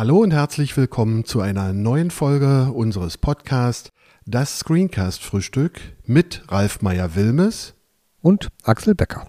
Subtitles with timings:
[0.00, 3.90] Hallo und herzlich willkommen zu einer neuen Folge unseres Podcasts
[4.24, 7.74] Das Screencast Frühstück mit Ralf Meyer-Wilmes
[8.22, 9.28] und Axel Becker.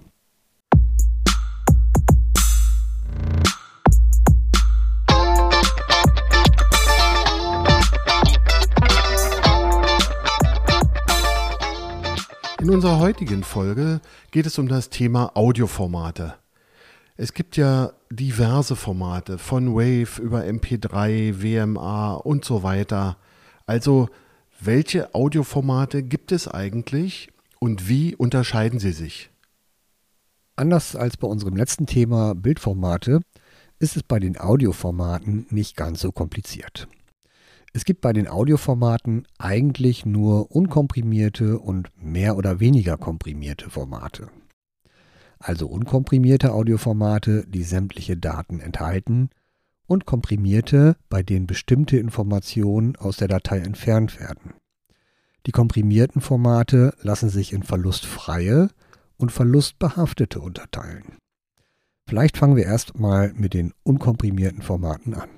[12.61, 13.99] In unserer heutigen Folge
[14.31, 16.40] geht es um das Thema Audioformate.
[17.17, 23.17] Es gibt ja diverse Formate, von Wave über MP3, WMA und so weiter.
[23.65, 24.09] Also,
[24.59, 27.29] welche Audioformate gibt es eigentlich
[27.59, 29.29] und wie unterscheiden sie sich?
[30.55, 33.21] Anders als bei unserem letzten Thema Bildformate
[33.79, 36.87] ist es bei den Audioformaten nicht ganz so kompliziert.
[37.73, 44.29] Es gibt bei den Audioformaten eigentlich nur unkomprimierte und mehr oder weniger komprimierte Formate
[45.41, 49.29] also unkomprimierte Audioformate, die sämtliche Daten enthalten,
[49.87, 54.53] und komprimierte, bei denen bestimmte Informationen aus der Datei entfernt werden.
[55.45, 58.69] Die komprimierten Formate lassen sich in verlustfreie
[59.17, 61.17] und verlustbehaftete unterteilen.
[62.07, 65.29] Vielleicht fangen wir erst mal mit den unkomprimierten Formaten an.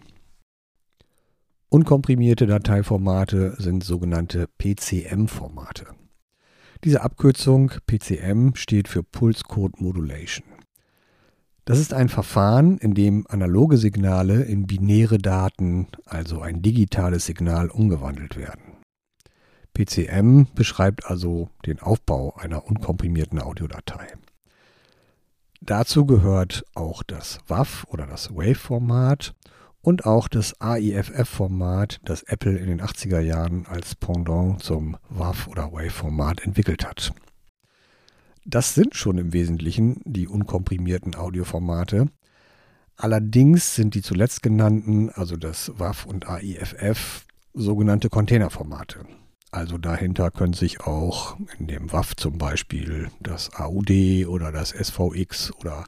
[1.69, 5.92] Unkomprimierte Dateiformate sind sogenannte PCM-Formate.
[6.83, 10.45] Diese Abkürzung PCM steht für Pulse Code Modulation.
[11.63, 17.69] Das ist ein Verfahren, in dem analoge Signale in binäre Daten, also ein digitales Signal,
[17.69, 18.73] umgewandelt werden.
[19.73, 24.07] PCM beschreibt also den Aufbau einer unkomprimierten Audiodatei.
[25.61, 29.33] Dazu gehört auch das WAV oder das Wave-Format
[29.83, 35.71] und auch das AIFF-Format, das Apple in den 80er Jahren als Pendant zum WAV- oder
[35.73, 37.13] WAV-Format entwickelt hat.
[38.45, 42.07] Das sind schon im Wesentlichen die unkomprimierten Audioformate.
[42.95, 49.05] Allerdings sind die zuletzt genannten, also das WAV und AIFF, sogenannte Containerformate.
[49.51, 55.53] Also dahinter können sich auch in dem WAV zum Beispiel das AUD oder das SVX
[55.55, 55.85] oder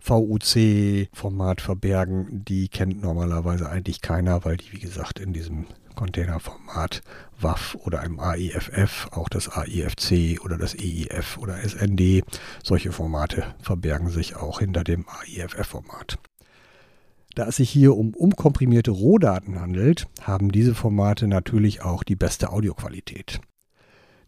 [0.00, 5.66] VUC-Format verbergen, die kennt normalerweise eigentlich keiner, weil die, wie gesagt, in diesem
[5.98, 7.02] Containerformat
[7.40, 12.22] WAF oder im AEFF, auch das AIFC oder das EIF oder SND,
[12.62, 16.18] solche Formate verbergen sich auch hinter dem AIFF-Format.
[17.34, 22.50] Da es sich hier um umkomprimierte Rohdaten handelt, haben diese Formate natürlich auch die beste
[22.50, 23.40] Audioqualität.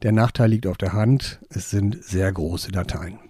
[0.02, 3.29] Der Nachteil liegt auf der Hand, es sind sehr große Dateien.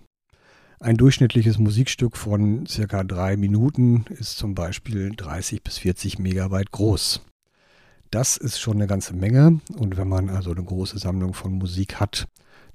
[0.82, 7.20] Ein durchschnittliches Musikstück von circa drei Minuten ist zum Beispiel 30 bis 40 Megabyte groß.
[8.10, 12.00] Das ist schon eine ganze Menge und wenn man also eine große Sammlung von Musik
[12.00, 12.28] hat,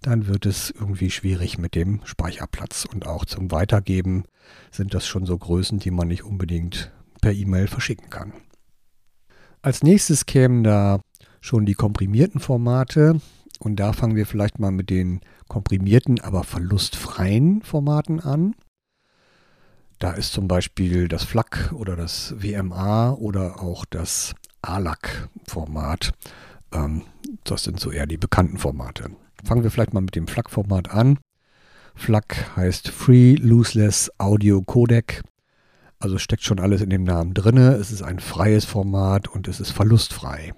[0.04, 4.26] dann wird es irgendwie schwierig mit dem Speicherplatz und auch zum Weitergeben
[4.70, 8.34] sind das schon so Größen, die man nicht unbedingt per E-Mail verschicken kann.
[9.64, 11.02] Als nächstes kämen da
[11.42, 13.20] schon die komprimierten Formate
[13.58, 18.56] und da fangen wir vielleicht mal mit den komprimierten, aber verlustfreien Formaten an.
[20.00, 26.12] Da ist zum Beispiel das FLAC oder das WMA oder auch das ALAC-Format.
[26.74, 27.04] Ähm,
[27.44, 29.12] das sind so eher die bekannten Formate.
[29.44, 31.20] Fangen wir vielleicht mal mit dem FLAC-Format an.
[31.96, 35.24] FLAC heißt Free Lossless Audio Codec.
[36.00, 37.58] Also steckt schon alles in dem Namen drin.
[37.58, 40.54] Es ist ein freies Format und es ist verlustfrei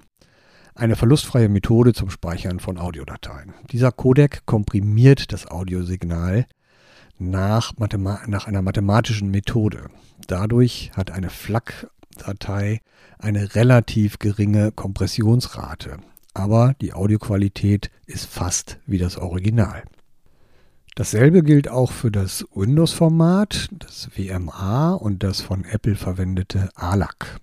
[0.78, 3.54] eine verlustfreie Methode zum Speichern von Audiodateien.
[3.72, 6.46] Dieser Codec komprimiert das Audiosignal
[7.18, 7.74] nach,
[8.28, 9.90] nach einer mathematischen Methode.
[10.28, 12.80] Dadurch hat eine FLAC-Datei
[13.18, 15.98] eine relativ geringe Kompressionsrate,
[16.34, 19.84] aber die Audioqualität ist fast wie das Original.
[20.96, 27.40] Dasselbe gilt auch für das Windows-Format, das WMA und das von Apple verwendete ALAC.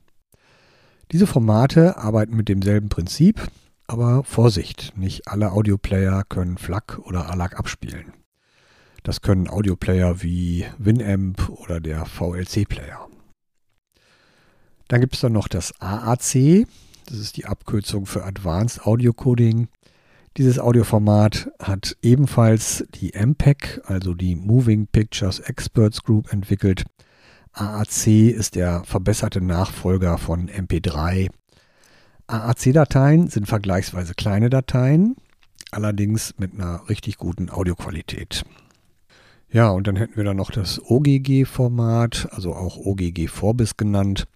[1.14, 3.40] Diese Formate arbeiten mit demselben Prinzip,
[3.86, 8.12] aber Vorsicht, nicht alle Audioplayer können FLAC oder ALAC abspielen.
[9.04, 13.06] Das können Audioplayer wie Winamp oder der VLC-Player.
[14.88, 16.66] Dann gibt es dann noch das AAC,
[17.06, 19.68] das ist die Abkürzung für Advanced Audio Coding.
[20.36, 26.82] Dieses Audioformat hat ebenfalls die MPEG, also die Moving Pictures Experts Group, entwickelt
[27.54, 31.30] AAC ist der verbesserte Nachfolger von MP3.
[32.26, 35.14] AAC-Dateien sind vergleichsweise kleine Dateien,
[35.70, 38.44] allerdings mit einer richtig guten Audioqualität.
[39.50, 44.26] Ja, und dann hätten wir dann noch das OGG-Format, also auch OGG Vorbis genannt.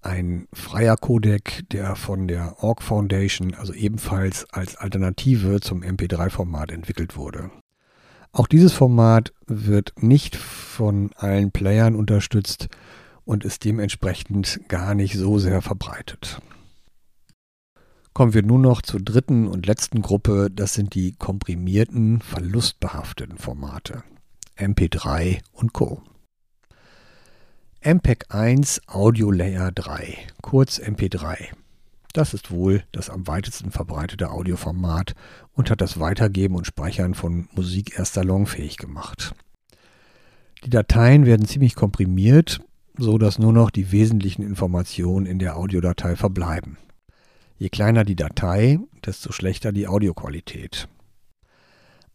[0.00, 7.18] Ein freier Codec, der von der Org Foundation, also ebenfalls als Alternative zum MP3-Format entwickelt
[7.18, 7.50] wurde.
[8.32, 12.68] Auch dieses Format wird nicht von allen Playern unterstützt
[13.24, 16.40] und ist dementsprechend gar nicht so sehr verbreitet.
[18.12, 24.02] Kommen wir nun noch zur dritten und letzten Gruppe, das sind die komprimierten, verlustbehafteten Formate.
[24.56, 26.02] MP3 und Co.
[27.82, 31.48] MPEG 1 Audio Layer 3, kurz MP3.
[32.12, 35.14] Das ist wohl das am weitesten verbreitete Audioformat
[35.52, 39.34] und hat das Weitergeben und Speichern von Musik erst salonfähig gemacht.
[40.64, 42.60] Die Dateien werden ziemlich komprimiert,
[42.98, 46.76] so dass nur noch die wesentlichen Informationen in der Audiodatei verbleiben.
[47.56, 50.88] Je kleiner die Datei, desto schlechter die Audioqualität.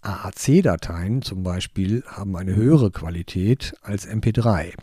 [0.02, 4.74] AAC-Dateien zum Beispiel haben eine höhere Qualität als MP3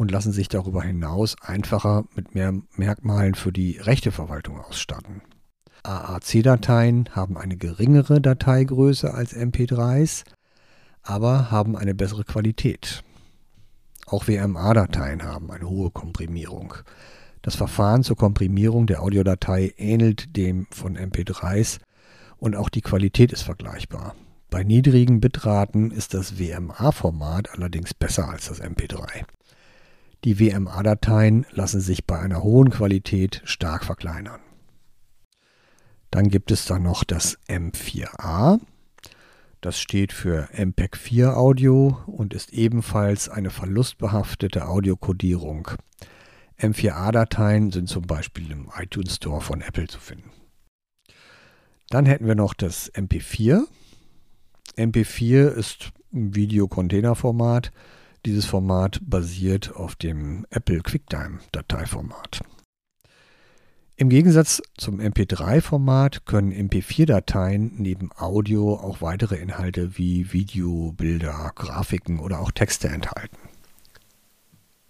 [0.00, 5.20] und lassen sich darüber hinaus einfacher mit mehr Merkmalen für die Rechteverwaltung ausstatten.
[5.82, 10.24] AAC-Dateien haben eine geringere Dateigröße als MP3s,
[11.02, 13.04] aber haben eine bessere Qualität.
[14.06, 16.72] Auch WMA-Dateien haben eine hohe Komprimierung.
[17.42, 21.78] Das Verfahren zur Komprimierung der Audiodatei ähnelt dem von MP3s
[22.38, 24.14] und auch die Qualität ist vergleichbar.
[24.48, 29.24] Bei niedrigen Bitraten ist das WMA-Format allerdings besser als das MP3.
[30.24, 34.40] Die WMA-Dateien lassen sich bei einer hohen Qualität stark verkleinern.
[36.10, 38.60] Dann gibt es dann noch das M4A.
[39.62, 45.68] Das steht für MPEG 4 Audio und ist ebenfalls eine verlustbehaftete Audiokodierung.
[46.58, 50.30] M4A-Dateien sind zum Beispiel im iTunes Store von Apple zu finden.
[51.88, 53.62] Dann hätten wir noch das MP4.
[54.76, 57.72] MP4 ist ein Videocontainerformat.
[58.26, 62.42] Dieses Format basiert auf dem Apple QuickTime-Dateiformat.
[63.96, 72.18] Im Gegensatz zum MP3-Format können MP4-Dateien neben Audio auch weitere Inhalte wie Video, Bilder, Grafiken
[72.18, 73.36] oder auch Texte enthalten.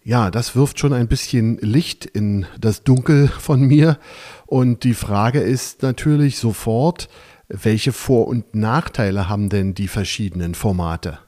[0.03, 3.99] Ja, das wirft schon ein bisschen Licht in das Dunkel von mir.
[4.47, 7.09] Und die Frage ist natürlich sofort,
[7.49, 11.19] welche Vor- und Nachteile haben denn die verschiedenen Formate?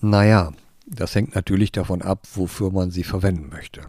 [0.00, 0.52] Naja,
[0.90, 3.82] das hängt natürlich davon ab, wofür man sie verwenden möchte.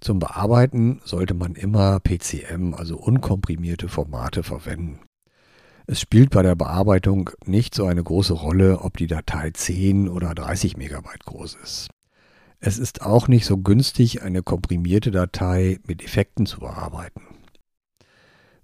[0.00, 5.00] Zum Bearbeiten sollte man immer PCM, also unkomprimierte Formate, verwenden.
[5.86, 10.34] Es spielt bei der Bearbeitung nicht so eine große Rolle, ob die Datei 10 oder
[10.34, 11.88] 30 Megabyte groß ist.
[12.60, 17.22] Es ist auch nicht so günstig, eine komprimierte Datei mit Effekten zu bearbeiten.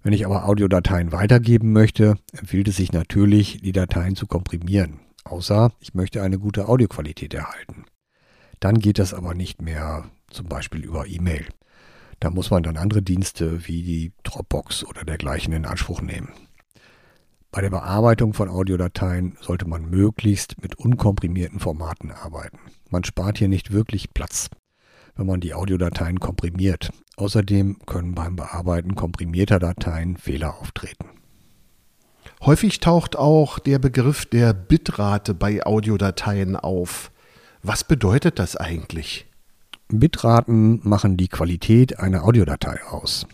[0.03, 5.01] Wenn ich aber Audiodateien weitergeben möchte, empfiehlt es sich natürlich, die Dateien zu komprimieren,
[5.31, 7.85] außer ich möchte eine gute Audioqualität erhalten.
[8.59, 11.45] Dann geht das aber nicht mehr zum Beispiel über E-Mail.
[12.19, 16.29] Da muss man dann andere Dienste wie die Dropbox oder dergleichen in Anspruch nehmen.
[17.51, 22.59] Bei der Bearbeitung von Audiodateien sollte man möglichst mit unkomprimierten Formaten arbeiten.
[22.89, 24.49] Man spart hier nicht wirklich Platz,
[25.15, 26.91] wenn man die Audiodateien komprimiert.
[27.15, 31.16] Außerdem können beim Bearbeiten komprimierter Dateien Fehler auftreten.
[32.41, 37.11] Häufig taucht auch der Begriff der Bitrate bei Audiodateien auf.
[37.63, 39.25] Was bedeutet das eigentlich?
[39.89, 43.25] Bitraten machen die Qualität einer Audiodatei aus.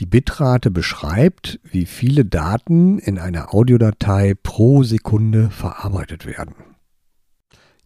[0.00, 6.54] Die Bitrate beschreibt, wie viele Daten in einer Audiodatei pro Sekunde verarbeitet werden.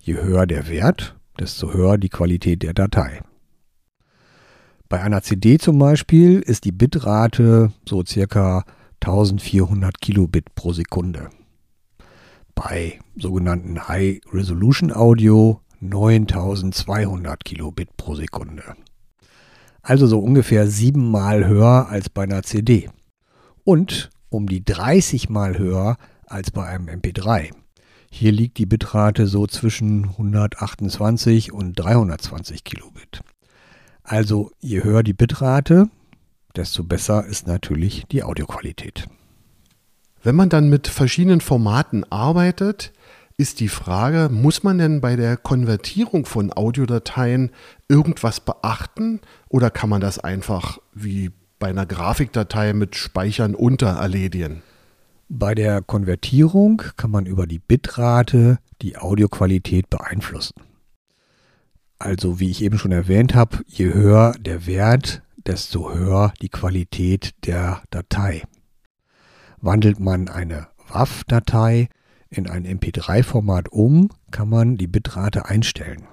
[0.01, 3.23] Je höher der Wert, desto höher die Qualität der Datei.
[4.89, 8.65] Bei einer CD zum Beispiel ist die Bitrate so circa
[9.03, 11.31] 1400 Kilobit pro Sekunde.
[12.55, 18.75] Bei sogenannten High Resolution Audio 9200 Kilobit pro Sekunde.
[19.83, 22.91] Also so ungefähr siebenmal höher als bei einer CD.
[23.65, 27.51] Und um die 30 mal höher als bei einem MP3.
[28.11, 33.21] Hier liegt die Bitrate so zwischen 128 und 320 Kilobit.
[34.03, 35.89] Also je höher die Bitrate,
[36.57, 39.07] desto besser ist natürlich die Audioqualität.
[40.23, 42.93] Wenn man dann mit verschiedenen Formaten arbeitet,
[43.39, 47.51] ist die Frage, muss man denn bei der Konvertierung von Audiodateien
[47.89, 54.63] irgendwas beachten oder kann man das einfach wie bei einer Grafikdatei mit Speichern unter erledigen?
[55.29, 60.55] Bei der Konvertierung kann man über die Bitrate die Audioqualität beeinflussen.
[61.99, 67.35] Also wie ich eben schon erwähnt habe, je höher der Wert, desto höher die Qualität
[67.47, 68.43] der Datei.
[69.61, 71.89] Wandelt man eine WAV-Datei
[72.29, 76.07] in ein MP3-Format um, kann man die Bitrate einstellen.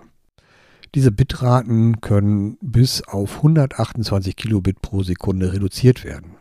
[0.95, 6.35] Diese Bitraten können bis auf 128 Kilobit pro Sekunde reduziert werden.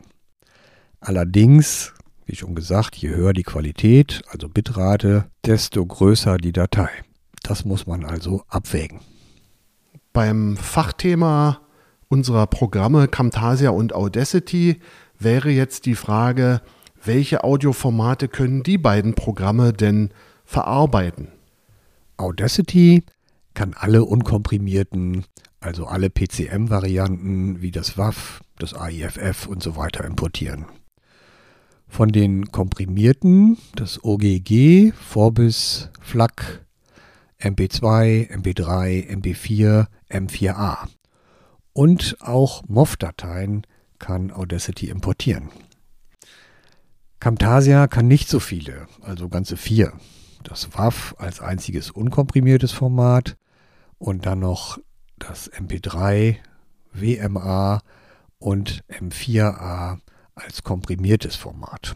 [1.01, 1.95] Allerdings,
[2.27, 6.91] wie schon gesagt, je höher die Qualität, also Bitrate, desto größer die Datei.
[7.43, 9.01] Das muss man also abwägen.
[10.13, 11.63] Beim Fachthema
[12.13, 14.81] unserer Programme Camtasia und Audacity
[15.19, 16.61] wäre jetzt die Frage,
[17.03, 20.11] welche Audioformate können die beiden Programme denn
[20.45, 21.29] verarbeiten?
[22.19, 23.03] Audacity
[23.55, 25.25] kann alle unkomprimierten,
[25.61, 30.67] also alle PCM-Varianten wie das WAV, das AIFF und so weiter importieren.
[31.89, 36.67] Von den komprimierten, das OGG, Vorbis, FLAC,
[37.41, 40.89] MP2, MP3, MP4, M4A.
[41.73, 43.67] Und auch MOV-Dateien
[43.99, 45.51] kann Audacity importieren.
[47.21, 49.93] Camtasia kann nicht so viele, also ganze vier.
[50.43, 53.37] Das WAV als einziges unkomprimiertes Format
[53.99, 54.79] und dann noch
[55.19, 56.37] das MP3,
[56.93, 57.81] WMA
[58.39, 59.99] und M4A
[60.35, 61.95] als komprimiertes Format.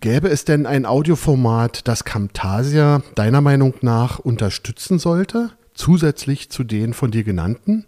[0.00, 6.92] Gäbe es denn ein Audioformat, das Camtasia deiner Meinung nach unterstützen sollte, zusätzlich zu den
[6.92, 7.86] von dir genannten?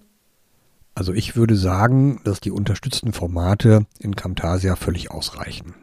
[1.00, 5.74] Also ich würde sagen, dass die unterstützten Formate in Camtasia völlig ausreichen.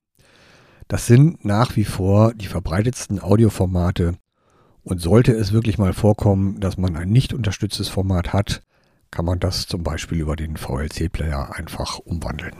[0.88, 4.14] Das sind nach wie vor die verbreitetsten Audioformate
[4.84, 8.62] und sollte es wirklich mal vorkommen, dass man ein nicht unterstütztes Format hat,
[9.10, 12.54] kann man das zum Beispiel über den VLC-Player einfach umwandeln.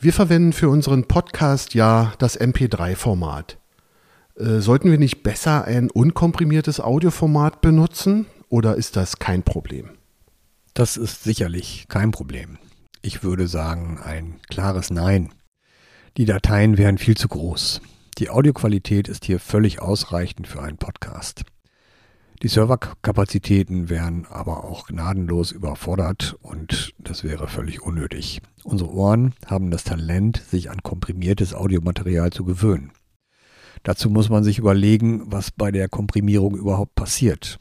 [0.00, 3.58] Wir verwenden für unseren Podcast ja das MP3-Format.
[4.38, 9.90] Äh, sollten wir nicht besser ein unkomprimiertes Audioformat benutzen oder ist das kein Problem?
[10.74, 12.56] Das ist sicherlich kein Problem.
[13.02, 15.34] Ich würde sagen ein klares Nein.
[16.16, 17.82] Die Dateien wären viel zu groß.
[18.16, 21.42] Die Audioqualität ist hier völlig ausreichend für einen Podcast.
[22.42, 28.40] Die Serverkapazitäten wären aber auch gnadenlos überfordert und das wäre völlig unnötig.
[28.64, 32.92] Unsere Ohren haben das Talent, sich an komprimiertes Audiomaterial zu gewöhnen.
[33.82, 37.58] Dazu muss man sich überlegen, was bei der Komprimierung überhaupt passiert.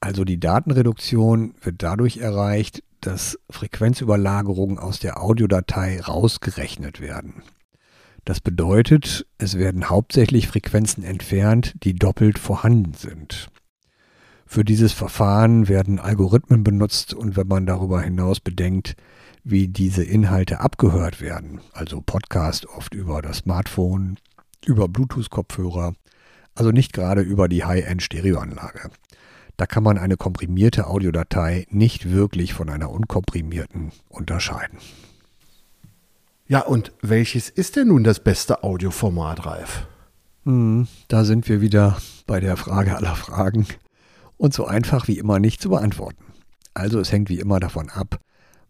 [0.00, 7.42] Also die Datenreduktion wird dadurch erreicht, dass Frequenzüberlagerungen aus der Audiodatei rausgerechnet werden.
[8.24, 13.48] Das bedeutet, es werden hauptsächlich Frequenzen entfernt, die doppelt vorhanden sind.
[14.46, 18.96] Für dieses Verfahren werden Algorithmen benutzt und wenn man darüber hinaus bedenkt,
[19.44, 24.18] wie diese Inhalte abgehört werden, also Podcast oft über das Smartphone,
[24.66, 25.94] über Bluetooth-Kopfhörer,
[26.54, 28.90] also nicht gerade über die High-End-Stereoanlage.
[29.60, 34.78] Da kann man eine komprimierte Audiodatei nicht wirklich von einer unkomprimierten unterscheiden.
[36.46, 39.86] Ja, und welches ist denn nun das beste Audioformat, Ralf?
[40.46, 43.66] Hm, da sind wir wieder bei der Frage aller Fragen
[44.38, 46.24] und so einfach wie immer nicht zu beantworten.
[46.72, 48.18] Also es hängt wie immer davon ab,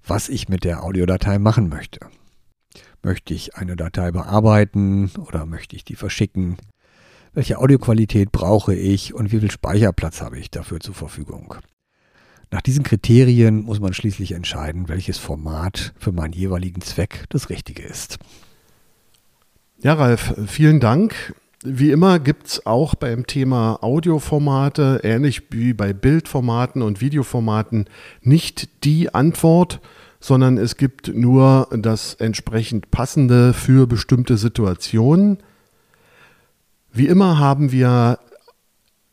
[0.04, 2.00] was ich mit der Audiodatei machen möchte.
[3.04, 6.56] Möchte ich eine Datei bearbeiten oder möchte ich die verschicken?
[7.32, 11.54] Welche Audioqualität brauche ich und wie viel Speicherplatz habe ich dafür zur Verfügung.
[12.50, 17.82] Nach diesen Kriterien muss man schließlich entscheiden, welches Format für meinen jeweiligen Zweck das richtige
[17.82, 18.18] ist.
[19.82, 21.34] Ja, Ralf, vielen Dank.
[21.62, 27.84] Wie immer gibt es auch beim Thema Audioformate, ähnlich wie bei Bildformaten und Videoformaten,
[28.22, 29.80] nicht die Antwort,
[30.20, 35.38] sondern es gibt nur das entsprechend passende für bestimmte Situationen.
[36.92, 38.18] Wie immer haben wir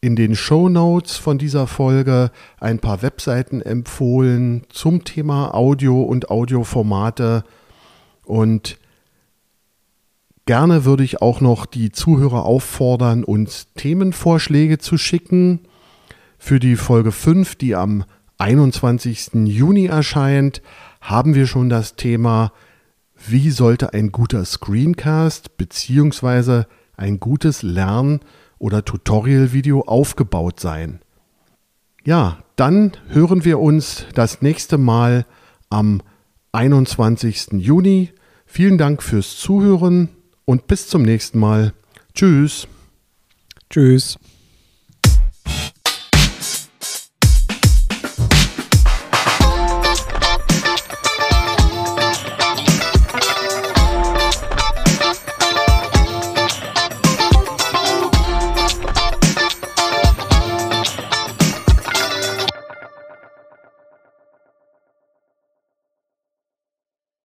[0.02, 6.32] in den Show Notes von dieser Folge ein paar Webseiten empfohlen zum Thema Audio und
[6.32, 7.44] Audioformate
[8.24, 8.80] und
[10.48, 15.60] gerne würde ich auch noch die Zuhörer auffordern, uns Themenvorschläge zu schicken
[16.40, 18.06] für die Folge 5, die am
[18.40, 19.46] 21.
[19.46, 20.64] Juni erscheint,
[21.00, 22.52] haben wir schon das Thema,
[23.28, 26.64] wie sollte ein guter Screencast bzw
[26.98, 28.20] ein gutes Lern-
[28.60, 31.00] oder Tutorial-Video aufgebaut sein.
[32.04, 35.26] Ja, dann hören wir uns das nächste Mal
[35.70, 36.02] am
[36.52, 37.54] 21.
[37.54, 38.12] Juni.
[38.46, 40.10] Vielen Dank fürs Zuhören
[40.46, 41.74] und bis zum nächsten Mal.
[42.14, 42.68] Tschüss.
[43.70, 44.18] Tschüss.